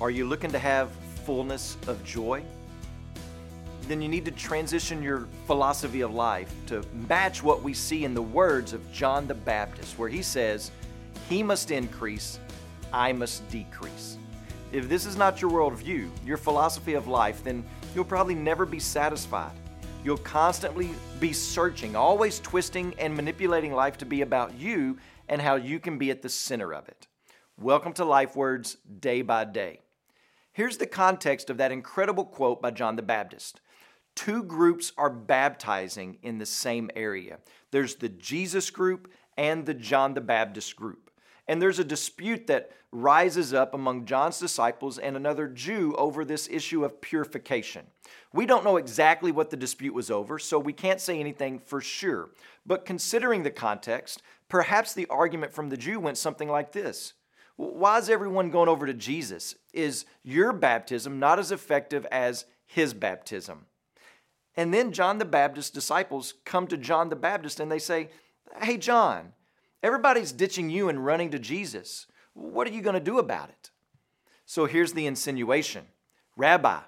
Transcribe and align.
Are 0.00 0.10
you 0.10 0.26
looking 0.26 0.50
to 0.50 0.58
have 0.58 0.90
fullness 1.24 1.76
of 1.86 2.02
joy? 2.04 2.42
Then 3.86 4.02
you 4.02 4.08
need 4.08 4.24
to 4.24 4.32
transition 4.32 5.02
your 5.02 5.28
philosophy 5.46 6.00
of 6.00 6.12
life 6.12 6.52
to 6.66 6.82
match 7.08 7.42
what 7.42 7.62
we 7.62 7.74
see 7.74 8.04
in 8.04 8.12
the 8.12 8.22
words 8.22 8.72
of 8.72 8.90
John 8.92 9.28
the 9.28 9.34
Baptist, 9.34 9.96
where 9.98 10.08
he 10.08 10.20
says, 10.20 10.72
He 11.28 11.42
must 11.42 11.70
increase, 11.70 12.40
I 12.92 13.12
must 13.12 13.48
decrease. 13.50 14.18
If 14.72 14.88
this 14.88 15.06
is 15.06 15.16
not 15.16 15.40
your 15.40 15.52
worldview, 15.52 16.10
your 16.26 16.38
philosophy 16.38 16.94
of 16.94 17.06
life, 17.06 17.44
then 17.44 17.64
you'll 17.94 18.04
probably 18.04 18.34
never 18.34 18.66
be 18.66 18.80
satisfied. 18.80 19.52
You'll 20.02 20.18
constantly 20.18 20.90
be 21.20 21.32
searching, 21.32 21.94
always 21.94 22.40
twisting 22.40 22.94
and 22.98 23.14
manipulating 23.14 23.72
life 23.72 23.96
to 23.98 24.04
be 24.04 24.22
about 24.22 24.58
you 24.58 24.98
and 25.28 25.40
how 25.40 25.54
you 25.54 25.78
can 25.78 25.98
be 25.98 26.10
at 26.10 26.20
the 26.20 26.28
center 26.28 26.74
of 26.74 26.88
it. 26.88 27.06
Welcome 27.60 27.92
to 27.94 28.04
Life 28.04 28.34
Words 28.34 28.78
Day 28.98 29.22
by 29.22 29.44
Day. 29.44 29.78
Here's 30.52 30.76
the 30.76 30.88
context 30.88 31.50
of 31.50 31.58
that 31.58 31.70
incredible 31.70 32.24
quote 32.24 32.60
by 32.60 32.72
John 32.72 32.96
the 32.96 33.02
Baptist. 33.02 33.60
Two 34.16 34.42
groups 34.42 34.90
are 34.98 35.08
baptizing 35.08 36.18
in 36.24 36.38
the 36.38 36.46
same 36.46 36.90
area. 36.96 37.38
There's 37.70 37.94
the 37.94 38.08
Jesus 38.08 38.70
group 38.70 39.08
and 39.38 39.64
the 39.64 39.72
John 39.72 40.14
the 40.14 40.20
Baptist 40.20 40.74
group. 40.74 41.12
And 41.46 41.62
there's 41.62 41.78
a 41.78 41.84
dispute 41.84 42.48
that 42.48 42.72
rises 42.90 43.54
up 43.54 43.72
among 43.72 44.06
John's 44.06 44.40
disciples 44.40 44.98
and 44.98 45.16
another 45.16 45.46
Jew 45.46 45.94
over 45.96 46.24
this 46.24 46.48
issue 46.50 46.84
of 46.84 47.00
purification. 47.00 47.86
We 48.32 48.46
don't 48.46 48.64
know 48.64 48.78
exactly 48.78 49.30
what 49.30 49.50
the 49.50 49.56
dispute 49.56 49.94
was 49.94 50.10
over, 50.10 50.40
so 50.40 50.58
we 50.58 50.72
can't 50.72 51.00
say 51.00 51.20
anything 51.20 51.60
for 51.60 51.80
sure. 51.80 52.30
But 52.66 52.84
considering 52.84 53.44
the 53.44 53.50
context, 53.52 54.22
perhaps 54.48 54.92
the 54.92 55.06
argument 55.06 55.52
from 55.52 55.68
the 55.68 55.76
Jew 55.76 56.00
went 56.00 56.18
something 56.18 56.48
like 56.48 56.72
this 56.72 57.14
Why 57.56 57.98
is 57.98 58.10
everyone 58.10 58.50
going 58.50 58.68
over 58.68 58.86
to 58.86 58.94
Jesus? 58.94 59.54
Is 59.72 60.06
your 60.22 60.52
baptism 60.52 61.18
not 61.18 61.38
as 61.38 61.52
effective 61.52 62.06
as 62.10 62.46
his 62.66 62.94
baptism? 62.94 63.66
And 64.56 64.72
then 64.72 64.92
John 64.92 65.18
the 65.18 65.24
Baptist's 65.24 65.70
disciples 65.70 66.34
come 66.44 66.66
to 66.68 66.76
John 66.76 67.08
the 67.08 67.16
Baptist 67.16 67.60
and 67.60 67.70
they 67.70 67.78
say, 67.78 68.08
Hey, 68.62 68.76
John, 68.76 69.32
everybody's 69.82 70.32
ditching 70.32 70.70
you 70.70 70.88
and 70.88 71.04
running 71.04 71.30
to 71.30 71.38
Jesus. 71.38 72.06
What 72.34 72.68
are 72.68 72.72
you 72.72 72.82
going 72.82 72.94
to 72.94 73.00
do 73.00 73.18
about 73.18 73.48
it? 73.48 73.70
So 74.46 74.66
here's 74.66 74.92
the 74.92 75.06
insinuation 75.06 75.86
Rabbi, 76.36 76.80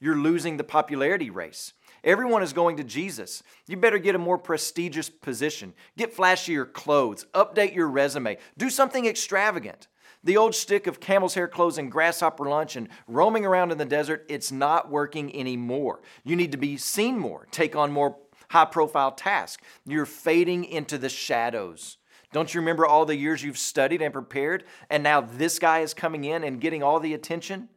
you're 0.00 0.16
losing 0.16 0.56
the 0.56 0.64
popularity 0.64 1.30
race. 1.30 1.72
Everyone 2.04 2.42
is 2.42 2.52
going 2.52 2.76
to 2.76 2.84
Jesus. 2.84 3.42
You 3.66 3.76
better 3.76 3.98
get 3.98 4.14
a 4.14 4.18
more 4.18 4.38
prestigious 4.38 5.10
position, 5.10 5.74
get 5.96 6.16
flashier 6.16 6.70
clothes, 6.72 7.26
update 7.34 7.74
your 7.74 7.88
resume, 7.88 8.38
do 8.56 8.70
something 8.70 9.04
extravagant. 9.06 9.88
The 10.28 10.36
old 10.36 10.54
stick 10.54 10.86
of 10.86 11.00
camel's 11.00 11.32
hair 11.32 11.48
clothes 11.48 11.78
and 11.78 11.90
grasshopper 11.90 12.44
lunch 12.44 12.76
and 12.76 12.90
roaming 13.06 13.46
around 13.46 13.72
in 13.72 13.78
the 13.78 13.86
desert, 13.86 14.26
it's 14.28 14.52
not 14.52 14.90
working 14.90 15.34
anymore. 15.34 16.02
You 16.22 16.36
need 16.36 16.52
to 16.52 16.58
be 16.58 16.76
seen 16.76 17.18
more, 17.18 17.48
take 17.50 17.74
on 17.74 17.92
more 17.92 18.18
high 18.50 18.66
profile 18.66 19.12
tasks. 19.12 19.64
You're 19.86 20.04
fading 20.04 20.66
into 20.66 20.98
the 20.98 21.08
shadows. 21.08 21.96
Don't 22.30 22.52
you 22.52 22.60
remember 22.60 22.84
all 22.84 23.06
the 23.06 23.16
years 23.16 23.42
you've 23.42 23.56
studied 23.56 24.02
and 24.02 24.12
prepared, 24.12 24.64
and 24.90 25.02
now 25.02 25.22
this 25.22 25.58
guy 25.58 25.78
is 25.78 25.94
coming 25.94 26.24
in 26.24 26.44
and 26.44 26.60
getting 26.60 26.82
all 26.82 27.00
the 27.00 27.14
attention? 27.14 27.70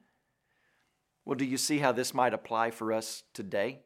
Well, 1.24 1.38
do 1.38 1.46
you 1.46 1.56
see 1.56 1.80
how 1.80 1.94
this 1.94 2.14
might 2.14 2.34
apply 2.34 2.72
for 2.72 2.92
us 2.92 3.24
today? 3.34 3.80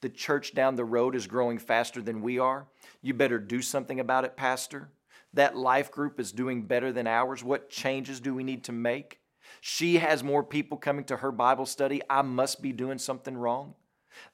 The 0.00 0.08
church 0.08 0.52
down 0.52 0.74
the 0.74 0.84
road 0.84 1.14
is 1.14 1.28
growing 1.28 1.58
faster 1.58 2.02
than 2.02 2.22
we 2.22 2.40
are. 2.40 2.66
You 3.02 3.14
better 3.14 3.38
do 3.38 3.62
something 3.62 4.00
about 4.00 4.24
it, 4.24 4.36
Pastor. 4.36 4.90
That 5.34 5.56
life 5.56 5.90
group 5.90 6.18
is 6.18 6.32
doing 6.32 6.62
better 6.62 6.92
than 6.92 7.06
ours. 7.06 7.44
What 7.44 7.70
changes 7.70 8.20
do 8.20 8.34
we 8.34 8.44
need 8.44 8.64
to 8.64 8.72
make? 8.72 9.20
She 9.60 9.98
has 9.98 10.22
more 10.22 10.42
people 10.42 10.78
coming 10.78 11.04
to 11.04 11.16
her 11.16 11.32
Bible 11.32 11.66
study. 11.66 12.00
I 12.08 12.22
must 12.22 12.62
be 12.62 12.72
doing 12.72 12.98
something 12.98 13.36
wrong. 13.36 13.74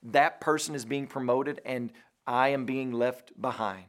That 0.02 0.40
person 0.40 0.74
is 0.74 0.84
being 0.84 1.06
promoted 1.06 1.60
and 1.64 1.92
I 2.26 2.48
am 2.48 2.64
being 2.64 2.92
left 2.92 3.40
behind. 3.40 3.86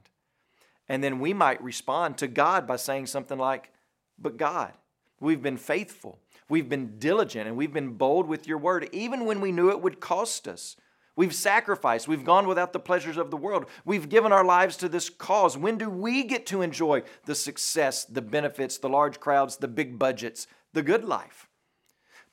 And 0.87 1.03
then 1.03 1.19
we 1.19 1.33
might 1.33 1.63
respond 1.63 2.17
to 2.17 2.27
God 2.27 2.67
by 2.67 2.75
saying 2.75 3.07
something 3.07 3.37
like, 3.37 3.71
But 4.17 4.37
God, 4.37 4.73
we've 5.19 5.41
been 5.41 5.57
faithful, 5.57 6.19
we've 6.49 6.69
been 6.69 6.99
diligent, 6.99 7.47
and 7.47 7.55
we've 7.55 7.73
been 7.73 7.93
bold 7.93 8.27
with 8.27 8.47
your 8.47 8.57
word, 8.57 8.89
even 8.91 9.25
when 9.25 9.41
we 9.41 9.51
knew 9.51 9.69
it 9.69 9.81
would 9.81 9.99
cost 9.99 10.47
us. 10.47 10.75
We've 11.15 11.35
sacrificed. 11.35 12.07
We've 12.07 12.23
gone 12.23 12.47
without 12.47 12.73
the 12.73 12.79
pleasures 12.79 13.17
of 13.17 13.31
the 13.31 13.37
world. 13.37 13.65
We've 13.83 14.07
given 14.07 14.31
our 14.31 14.45
lives 14.45 14.77
to 14.77 14.89
this 14.89 15.09
cause. 15.09 15.57
When 15.57 15.77
do 15.77 15.89
we 15.89 16.23
get 16.23 16.45
to 16.47 16.61
enjoy 16.61 17.03
the 17.25 17.35
success, 17.35 18.05
the 18.05 18.21
benefits, 18.21 18.77
the 18.77 18.89
large 18.89 19.19
crowds, 19.19 19.57
the 19.57 19.67
big 19.67 19.99
budgets, 19.99 20.47
the 20.73 20.81
good 20.81 21.03
life? 21.03 21.49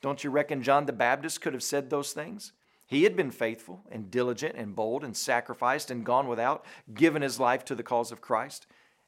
Don't 0.01 0.23
you 0.23 0.29
reckon 0.29 0.63
John 0.63 0.85
the 0.85 0.93
Baptist 0.93 1.41
could 1.41 1.53
have 1.53 1.63
said 1.63 1.89
those 1.89 2.13
things? 2.13 2.53
He 2.85 3.03
had 3.03 3.15
been 3.15 3.31
faithful 3.31 3.83
and 3.91 4.09
diligent 4.09 4.55
and 4.55 4.75
bold 4.75 5.03
and 5.03 5.15
sacrificed 5.15 5.91
and 5.91 6.05
gone 6.05 6.27
without, 6.27 6.65
given 6.93 7.21
his 7.21 7.39
life 7.39 7.65
to 7.65 7.75
the 7.75 7.83
cause 7.83 8.11
of 8.11 8.21
Christ. 8.21 8.65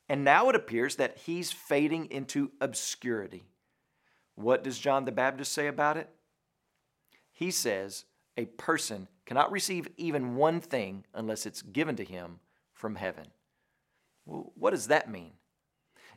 And 0.09 0.23
now 0.23 0.49
it 0.49 0.55
appears 0.55 0.97
that 0.97 1.17
he's 1.19 1.51
fading 1.51 2.11
into 2.11 2.51
obscurity. 2.59 3.45
What 4.35 4.63
does 4.63 4.77
John 4.77 5.05
the 5.05 5.11
Baptist 5.11 5.53
say 5.53 5.67
about 5.67 5.97
it? 5.97 6.09
He 7.31 7.49
says, 7.49 8.05
A 8.37 8.45
person 8.45 9.07
cannot 9.25 9.51
receive 9.51 9.87
even 9.97 10.35
one 10.35 10.61
thing 10.61 11.05
unless 11.13 11.45
it's 11.45 11.61
given 11.61 11.95
to 11.97 12.03
him 12.03 12.39
from 12.73 12.95
heaven. 12.95 13.27
Well, 14.25 14.51
what 14.55 14.71
does 14.71 14.87
that 14.87 15.09
mean? 15.09 15.33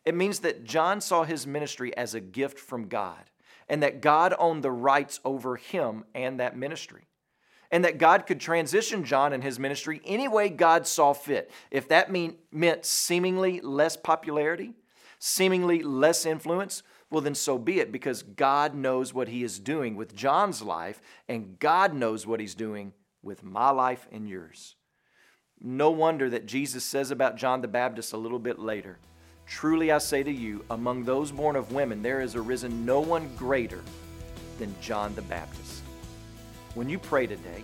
It 0.05 0.15
means 0.15 0.41
that 0.41 0.65
John 0.65 1.01
saw 1.01 1.25
his 1.25 1.47
ministry 1.47 1.97
as 1.97 2.15
a 2.15 2.21
gift 2.21 2.59
from 2.59 2.89
God, 2.89 3.31
and 3.69 3.83
that 3.83 4.03
God 4.03 4.35
owned 4.39 4.63
the 4.63 4.71
rights 4.71 5.21
over 5.25 5.57
him 5.57 6.05
and 6.15 6.39
that 6.41 6.57
ministry 6.57 7.09
and 7.75 7.85
that 7.85 7.99
God 7.99 8.27
could 8.27 8.39
transition 8.39 9.03
John 9.03 9.33
and 9.33 9.43
his 9.43 9.59
ministry 9.59 10.01
any 10.05 10.29
way 10.29 10.49
God 10.49 10.87
saw 10.87 11.13
fit. 11.13 11.51
If 11.73 11.89
that 11.89 12.09
mean, 12.09 12.37
meant 12.53 12.85
seemingly 12.85 13.61
less 13.61 13.97
popularity, 13.97 14.75
seemingly 15.27 15.83
less 15.83 16.27
influence, 16.27 16.83
well, 17.11 17.21
then 17.21 17.35
so 17.35 17.59
be 17.59 17.81
it, 17.81 17.93
because 17.93 18.23
God 18.23 18.75
knows 18.75 19.15
what 19.15 19.29
He 19.29 19.43
is 19.43 19.59
doing 19.59 19.97
with 19.97 20.15
John's 20.15 20.61
life, 20.61 21.01
and 21.29 21.59
God 21.59 21.95
knows 21.95 22.27
what 22.27 22.41
He's 22.41 22.55
doing 22.55 22.93
with 23.23 23.43
my 23.43 23.71
life 23.71 24.07
and 24.13 24.29
yours. 24.29 24.77
No 25.61 25.91
wonder 25.91 26.29
that 26.29 26.47
Jesus 26.47 26.85
says 26.85 27.11
about 27.11 27.37
John 27.37 27.63
the 27.63 27.69
Baptist 27.69 28.13
a 28.13 28.19
little 28.19 28.39
bit 28.39 28.59
later 28.59 28.99
Truly 29.47 29.93
I 29.93 29.99
say 29.99 30.23
to 30.23 30.33
you, 30.33 30.65
among 30.71 31.05
those 31.05 31.31
born 31.31 31.55
of 31.55 31.73
women, 31.73 32.03
there 32.03 32.21
has 32.21 32.35
arisen 32.35 32.87
no 32.87 33.01
one 33.01 33.29
greater 33.37 33.83
than 34.59 34.75
John 34.81 35.15
the 35.15 35.23
Baptist. 35.23 35.83
When 36.75 36.89
you 36.89 36.99
pray 36.99 37.27
today, 37.27 37.63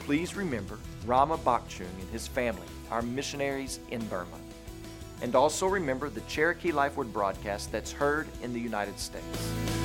please 0.00 0.36
remember 0.36 0.78
Rama 1.06 1.38
Bakchung 1.38 1.86
and 1.98 2.10
his 2.10 2.26
family, 2.26 2.66
our 2.90 3.02
missionaries 3.02 3.80
in 3.90 4.04
Burma. 4.08 4.36
And 5.22 5.34
also 5.34 5.66
remember 5.66 6.08
the 6.08 6.20
Cherokee 6.22 6.72
Lifeword 6.72 7.12
broadcast 7.12 7.72
that's 7.72 7.92
heard 7.92 8.28
in 8.42 8.52
the 8.52 8.60
United 8.60 8.98
States. 8.98 9.77